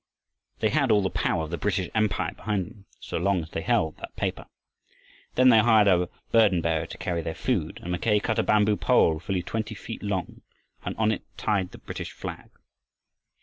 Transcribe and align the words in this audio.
They 0.61 0.69
had 0.69 0.89
all 0.89 1.03
the 1.03 1.11
power 1.11 1.43
of 1.43 1.51
the 1.51 1.59
British 1.59 1.87
Empire 1.93 2.33
behind 2.33 2.65
them 2.65 2.85
so 2.99 3.17
long 3.19 3.43
as 3.43 3.51
they 3.51 3.61
held 3.61 3.97
that 3.97 4.15
paper. 4.15 4.47
Then 5.35 5.49
they 5.49 5.59
hired 5.59 5.87
a 5.87 6.09
burdenbearer 6.33 6.87
to 6.87 6.97
carry 6.97 7.21
their 7.21 7.35
food, 7.35 7.79
and 7.83 7.91
Mackay 7.91 8.19
cut 8.19 8.39
a 8.39 8.43
bamboo 8.43 8.77
pole, 8.77 9.19
fully 9.19 9.43
twenty 9.43 9.75
feet 9.75 10.01
long, 10.01 10.41
and 10.83 10.97
on 10.97 11.11
it 11.11 11.21
tied 11.37 11.69
the 11.69 11.77
British 11.77 12.13
flag. 12.13 12.49